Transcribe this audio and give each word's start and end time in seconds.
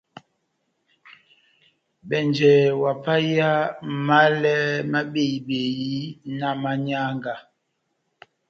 Bɛnjɛ 2.07 2.51
ohapahiya 2.79 3.49
málɛ 4.07 4.53
má 4.91 4.99
behi-behi 5.13 5.85
na 6.37 6.47
manyanga. 6.61 7.33